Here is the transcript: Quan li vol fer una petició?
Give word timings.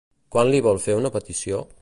Quan 0.35 0.49
li 0.53 0.61
vol 0.69 0.81
fer 0.87 0.97
una 1.03 1.13
petició? 1.19 1.63